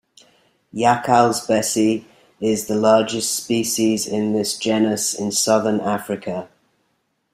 [0.73, 2.05] Jakkalsbessie
[2.39, 6.49] is the largest species in this genus in Southern Africa.